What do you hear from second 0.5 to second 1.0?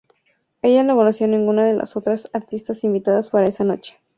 Ella no